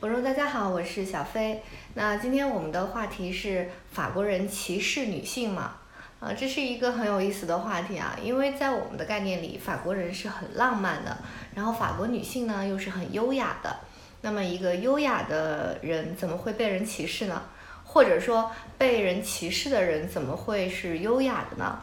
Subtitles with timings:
[0.00, 1.62] 观众大家好，我是小飞。
[1.92, 5.74] 那今天我们的话题是法国人歧视女性吗？
[6.20, 11.18] 啊，这是一个很有意思的话题啊，因为在我们的概念里，法国人是很浪漫的，
[11.54, 13.76] 然后法国女性呢又是很优雅的。
[14.22, 17.42] 那么一个优雅的人怎么会被人歧视呢？
[17.84, 21.78] 或者说被人歧视的人怎么会是优雅的呢？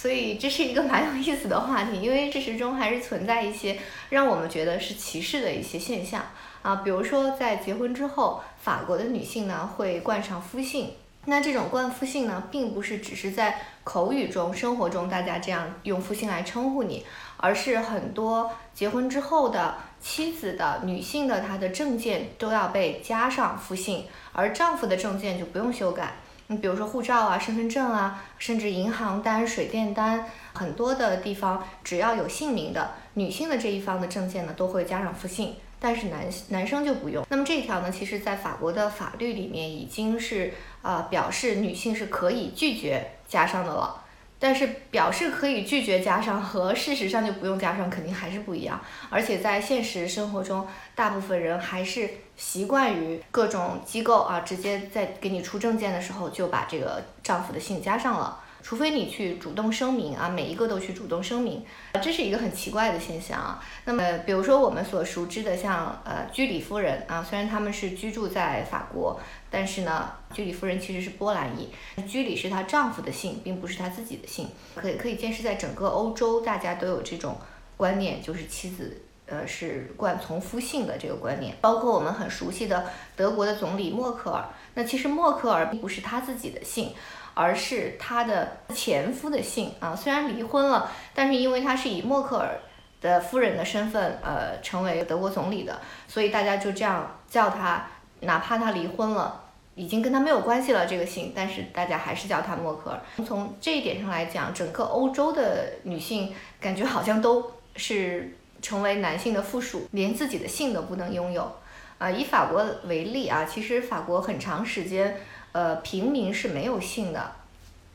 [0.00, 3.78] 所以这是一个蛮有意思的话题，因为事实中还是存在一些
[4.08, 6.24] 让我们觉得是歧视的一些现象
[6.62, 10.94] 啊，比如说在结婚之后，法国的女性呢会冠上夫姓，
[11.26, 17.04] 那这种冠夫姓呢，并不是只是在口语中、生活中大家这样用夫姓来称呼你，
[17.36, 26.14] 而是很多结婚之后的妻子的女性的她的证件都要被加上夫姓，而丈夫的证件就不用修改。
[26.50, 37.24] 你比如说护照啊、身份证啊，甚至银行单、水电单，很多的地方只要有姓名的女性的这一方的证件呢，都会加上复姓，但是男男生就不用。
[37.28, 44.02] 那么这一条呢，其实在法国的法律里面已经是呃表示女性是可以拒绝加上的了。
[44.40, 58.40] 但是表示可以拒绝加上和事实上就不用加上肯定还是不一样，而且在现实生活中，大部分人还是习惯于各种机构啊，直接在给你出证件的时候就把这个丈夫的姓加上了。
[58.62, 61.64] 除非你去主动声明啊，每一个都去主动声明，
[62.02, 63.64] 这是一个很奇怪的现象啊。
[63.84, 69.18] 那么，比如说我们所熟知的像呃居里夫人啊，虽然他们是居住在法国，
[69.50, 71.70] 但是呢，居里夫人其实是波兰裔，
[72.06, 74.48] 居里是她丈夫的姓，并不是她自己的姓。
[74.76, 77.38] 可以可以见识在整个欧洲，大家都有这种
[77.76, 81.56] 观念，就是妻子呃是冠从夫姓的这个观念。
[81.60, 82.86] 包括我们很熟悉的
[83.16, 86.92] 德国的总理默克尔，那其实默克尔并不是他自己的姓。
[87.34, 92.58] 而是她的前夫的姓啊，虽然离婚了，但是因为他是以默克尔
[93.00, 97.86] 的夫人的身份，呃，成为德国总理的，所以大家就这样叫他，
[98.20, 99.44] 哪怕他离婚了，
[99.74, 103.00] 已经跟他没有关系了这个姓，但是大家还是叫他默克尔。
[103.24, 111.50] 从这一点上来讲，整个欧洲的女性感觉好像都是成为男性的附属，连自己的姓都不能拥有。
[111.96, 115.16] 啊，以法国为例啊，其实法国很长时间。
[115.52, 117.32] 呃，平民是没有姓的，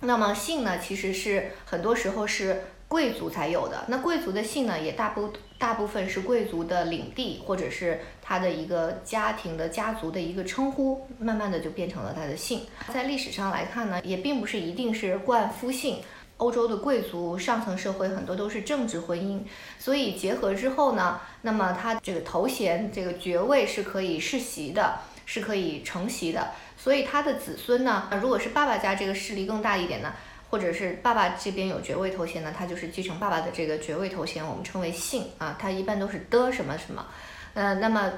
[0.00, 3.84] 那么姓呢，其实是很多时候是贵族才有的。
[3.88, 12.62] 那贵族的姓呢，也大部大部分是贵族的领地或者是他的一个家庭的家族的一个称呼，慢慢的就变成了他的姓。
[12.92, 16.02] 在历史上来看呢，也并不是一定是冠夫姓。
[16.38, 19.42] 欧洲的贵族上层社会很多都是政治婚姻，
[19.78, 26.50] 所以结合之后呢，那么他这个头衔这个爵位是可以世袭的，是可以承袭的。
[26.82, 30.12] 所以他的子孙呢，如果是爸爸家这个势力更大一点呢，
[30.50, 37.06] 或者是爸爸这边有爵位头衔呢，他就是继承爸爸的这个爵位头衔，我们称为姓啊，他一般都是的什么什么。
[37.54, 38.10] 呃，那么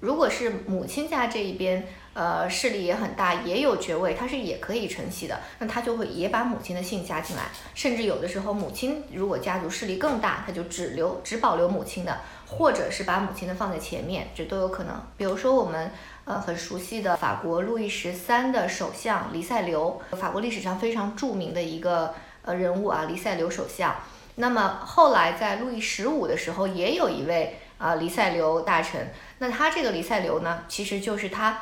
[0.00, 7.44] 如果是母亲家这一边，呃，势力也很大，也有爵位，他是也可以承袭的，那他就会也把母亲的姓加进来，
[7.74, 14.94] 甚至有的时候母亲如果家族势力更大，他就只留只保留母亲的，或者是把母亲的放在前面，这都有可能。
[15.16, 15.90] 比如说我们。
[16.28, 23.96] 呃，很熟悉的法国路易十三的首相黎塞留，法国历史上非常著名的一个呃人物啊，黎塞留首相。
[24.34, 29.10] 那么后来在路易十五的时候，也有一位啊黎塞留大臣。
[29.38, 31.60] 那他这个黎塞留呢，其实就是他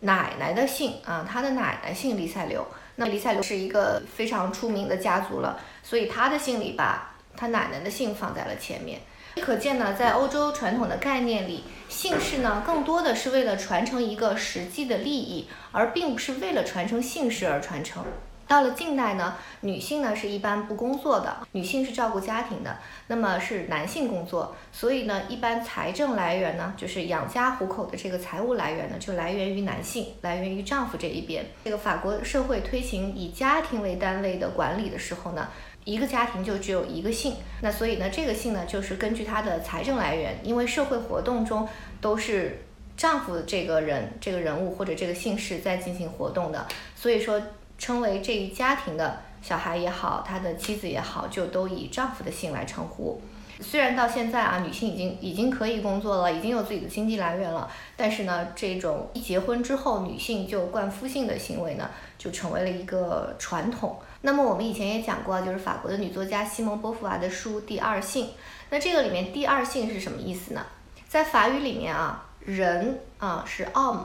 [0.00, 2.66] 奶奶的姓啊，他的奶奶姓黎塞留。
[2.96, 9.00] 那黎塞留是一个非常出名的家族了，所以他的姓里把他奶奶的姓放在了前面。
[9.42, 18.02] 可见呢，在欧洲传统的概念里，姓氏呢更多的是为了传承一个实际的利益，而并不是为了传承姓氏而传承。
[18.46, 31.44] 到了近代呢，女性呢是一般不工作的，女性是照顾家庭的，那么是男性工作，所以呢，一般财政来源呢，就是养家糊口的这个财务来源呢，就来源于男性，来源于丈夫这一边。
[31.64, 35.48] 这个法国社会推行以家庭为单位的管理的时候呢。
[35.86, 41.68] 一个家庭就只有一个姓，那所以呢，这个姓呢就是根据他的财政来源，因为社会活动中
[42.00, 42.64] 都是
[42.96, 46.66] 丈夫这个人、这个人物或者这个姓氏在进行活动的，
[46.96, 47.40] 所以说
[47.78, 53.20] 称为这一家庭的小孩也好，他的妻子也好，就都以丈夫的姓来称呼。
[53.58, 61.88] 虽然到现在啊，女性已经已经可以工作了，已经有自己的经济来源了，但是呢，这种一结婚之后女性就冠夫姓的行为呢，
[62.18, 63.98] 就成为了一个传统。
[64.20, 68.26] 那么我们以前也讲过，就是法国的女作家西蒙波伏娃的书《第二性》。
[68.68, 70.66] 那这个里面“第二性”是什么意思呢？
[71.08, 74.00] 在法语里面啊，人啊是 om，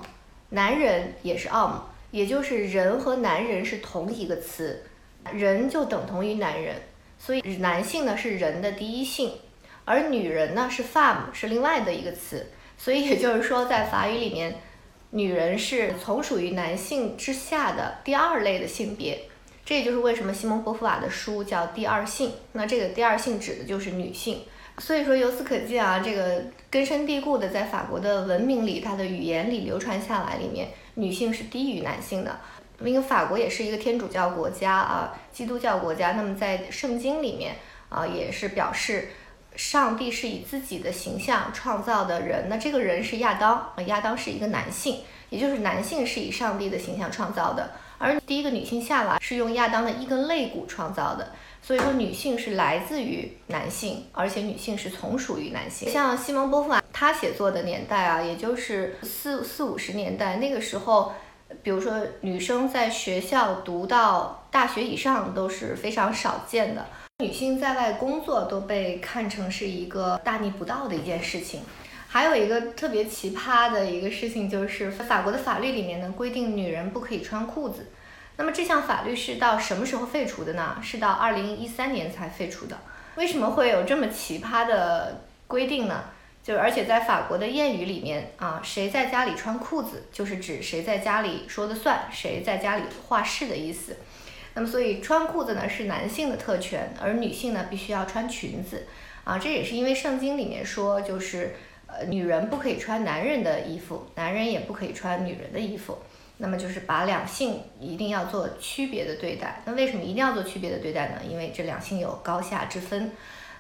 [0.50, 1.72] 男人也是 om，
[2.12, 4.84] 也就是人和男人是同一个词，
[5.34, 6.76] 人就等同于男人。
[7.18, 9.32] 所以男性呢是人的第一性，
[9.86, 12.48] 而女人呢是 femme，是另外的一个词。
[12.78, 14.56] 所以也就是说，在法语里面，
[15.12, 19.20] 女人是从属于男性之下的第二类的性别。
[19.64, 22.30] 这也就是为什么西蒙·波伏娃的书叫《第二性》。
[22.54, 24.42] 那这个第二性指的就是女性。
[24.80, 32.40] 所以说，由此可见啊，这个根深蒂固的在法国的文明里、它的语言里流传下来，里面女性是低于男性的。
[32.84, 36.14] 因为法国也是一个天主教国家啊，基督教国家。
[36.14, 37.58] 那么在圣经里面
[37.90, 39.10] 啊，也是表示
[39.56, 42.50] 上帝是以自己的形象创造的人。
[42.50, 47.72] 那这个人是亚当啊，亚当是一个男性，也就是男性是以上帝的形象创造的。
[48.02, 51.32] 而第一个女性夏娃是用亚当的一根肋骨创造的。
[51.64, 55.88] 所以说，女性是来自于男性，而且女性是从属于男性。
[55.92, 61.14] 像西蒙波伏娃，她写作的年代啊，也就是四四五十年代，那个时候，
[61.62, 66.84] 比如说女生在学校读到大学以上都是非常少见的，
[67.20, 71.62] 女性在外工作都被看成是一个大逆不道的一件事情。
[72.14, 77.88] 还有一个特别奇葩的一个事情，就是法国的法律里面呢规定女人不可以穿裤子。
[78.36, 80.78] 那么这项法律是到什么时候废除的呢？
[80.84, 82.78] 是到二零一三年才废除的。
[83.16, 86.04] 为什么会有这么奇葩的规定呢？
[86.44, 93.96] 就而且在法国的谚语里面啊，谁在家里穿裤子，就是指谁在家里说的算，谁在家里话事的意思。
[94.54, 98.86] 那么所以穿裤子呢是男性的特权，而女性呢必须要穿裙子
[99.24, 99.38] 啊。
[99.38, 101.56] 这也是因为圣经里面说，就是
[101.92, 105.98] 呃女人不可以穿男人的衣服，男人也不可以穿女人的衣服。
[106.38, 109.62] 那么就是把两性一定要做区别的对待。
[109.66, 111.22] 那为什么一定要做区别的对待呢？
[111.30, 113.12] 因为这两性有高下之分。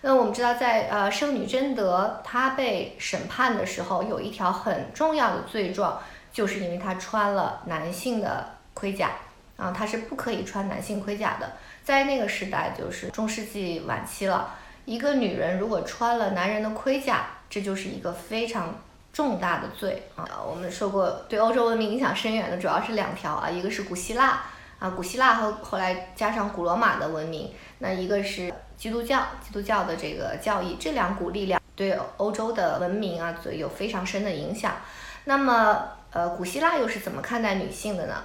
[0.01, 6.01] 那我们知道，在呃圣女贞德她被审判的时候，有一条很重要的罪状，
[6.33, 9.11] 就是因为她穿了男性的盔甲
[9.57, 11.51] 啊，她是不可以穿男性盔甲的。
[11.83, 14.55] 在那个时代，就是中世纪晚期了，
[14.85, 18.73] 一个女人如果穿了男人的盔甲，这就是一个非常。
[19.13, 20.23] 重大的罪啊！
[20.49, 24.41] 我们说过，对欧洲文明影响深远的主要是两条啊，一个是古希腊
[24.79, 34.75] 啊，古希腊和后来加上古罗马的文明，那一个是基督教，基督教的这个教义，这两股力量对欧洲的文明啊，有非常深的影响。
[35.25, 38.23] 那么，呃，古希腊又是怎么看待女性的呢？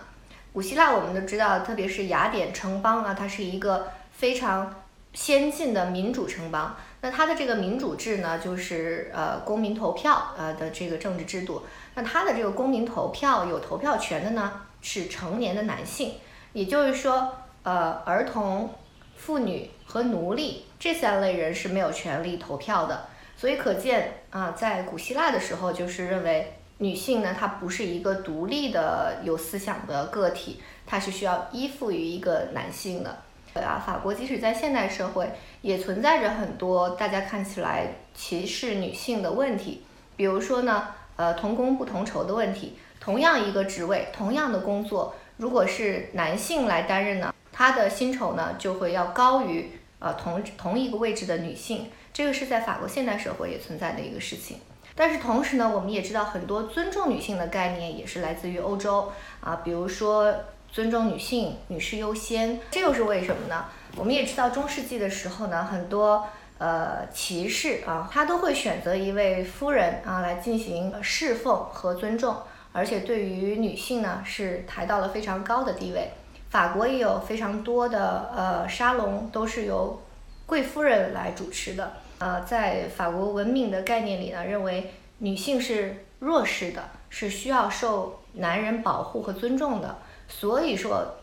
[0.53, 4.73] 古希腊我们都知道，特别是雅典城邦啊，它是一个非常
[5.13, 6.77] 先进的民主城邦。
[7.07, 11.63] 那它的这个民主制呢，就是呃公民投票呃的这个政治制度。
[11.95, 16.15] 那它的这个公民投票有投票权的呢，是成年的男性，
[16.53, 17.33] 也就是说，
[17.63, 18.75] 呃儿童、
[19.17, 23.07] 妇女和奴隶这三类人是没有权利投票的。
[23.37, 33.19] 所以可见啊，在古希腊的时候，就是认为女性呢，她不是一个独立的有思想的个体，她是需要依附于一个男性的。
[33.63, 35.31] 啊，法国即使在现代社会，
[35.63, 39.85] 也存在着很多大家看起来歧视女性的问题。
[40.17, 42.79] 比如说呢，呃，同工不同酬的问题。
[42.99, 49.71] 同样一个职位，同样的工作，如果是男性来担任呢，他的薪酬呢就会要高于
[50.01, 51.91] 呃同同一个位置的女性。
[52.13, 54.59] 这个是在法国现代社会也存在的一个事情。
[54.95, 60.35] 但是同时呢，我们也知道很多尊重女性的概念也是来自于欧洲啊，比如说。
[60.77, 63.65] 尊重女性，女士优先，这又是为什么呢？
[63.97, 66.29] 我们也知道中世纪的时候呢，很多
[66.59, 72.37] 呃骑士啊，他都会选择一位夫人啊来进行侍奉和尊重，
[72.73, 76.11] 而且对于女性呢是抬到了非常高的地位。
[76.51, 80.03] 法国也有非常多的呃沙龙都是由
[80.45, 81.95] 贵夫人来主持的。
[82.19, 89.97] 呃，在法国文明的概念里呢，认为女性是弱势的，是需要受男人保护和尊重的。
[90.29, 91.17] 所以说，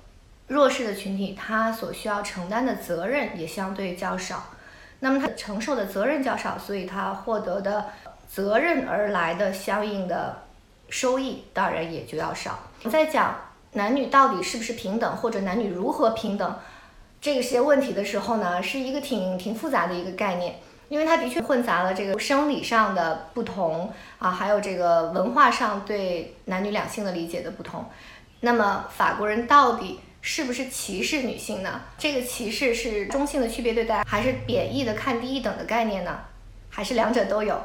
[0.47, 4.45] 弱势的群体他所需要承担的责任也相对较少，
[4.99, 7.85] 那么他承受的责任较少，所以他获得的
[8.27, 10.43] 责任而来的相应的
[10.89, 12.59] 收益当然也就要少。
[12.83, 13.35] 我在讲
[13.73, 16.59] 男女到底是不是平等，或者男女如何平等
[17.21, 27.85] 这些问题的时候呢，是一个挺挺复杂的一个概念，因为它的确混杂了这个生理上的不同啊，还有这个文化上对男女两性的理解的不同。
[28.45, 31.79] 那么法国人到底是不是歧视女性呢？
[31.97, 36.19] 这个歧视是中性的区别对待，还是贬义的看低一等的概念呢？
[36.69, 37.57] 还是两者都有？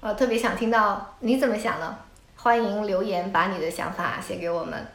[0.00, 1.96] 呃，特别想听到你怎么想呢？
[2.36, 4.86] 欢迎留言把你的想法写给我们。